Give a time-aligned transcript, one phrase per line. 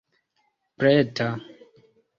[0.79, 1.29] preta